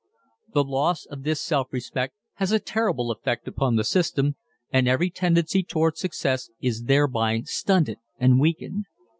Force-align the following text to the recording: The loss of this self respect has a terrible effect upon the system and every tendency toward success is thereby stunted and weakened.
The 0.55 0.63
loss 0.63 1.05
of 1.05 1.21
this 1.21 1.39
self 1.39 1.67
respect 1.71 2.15
has 2.37 2.51
a 2.51 2.57
terrible 2.59 3.11
effect 3.11 3.47
upon 3.47 3.75
the 3.75 3.83
system 3.83 4.35
and 4.73 4.87
every 4.87 5.11
tendency 5.11 5.61
toward 5.61 5.95
success 5.99 6.49
is 6.59 6.85
thereby 6.85 7.41
stunted 7.45 7.99
and 8.17 8.39
weakened. 8.39 8.85